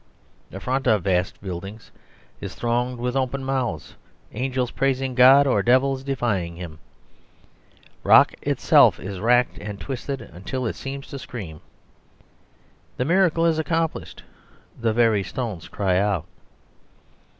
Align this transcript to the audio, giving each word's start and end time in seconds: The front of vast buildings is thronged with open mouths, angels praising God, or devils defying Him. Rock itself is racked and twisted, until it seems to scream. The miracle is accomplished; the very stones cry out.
The 0.49 0.59
front 0.59 0.87
of 0.87 1.03
vast 1.03 1.39
buildings 1.43 1.91
is 2.39 2.55
thronged 2.55 2.97
with 2.97 3.15
open 3.15 3.43
mouths, 3.45 3.93
angels 4.33 4.71
praising 4.71 5.13
God, 5.13 5.45
or 5.45 5.61
devils 5.61 6.03
defying 6.03 6.55
Him. 6.55 6.79
Rock 8.03 8.33
itself 8.41 8.99
is 8.99 9.19
racked 9.19 9.59
and 9.59 9.79
twisted, 9.79 10.19
until 10.19 10.65
it 10.65 10.75
seems 10.75 11.05
to 11.09 11.19
scream. 11.19 11.61
The 12.97 13.05
miracle 13.05 13.45
is 13.45 13.59
accomplished; 13.59 14.23
the 14.75 14.91
very 14.91 15.21
stones 15.21 15.67
cry 15.67 15.99
out. 15.99 16.25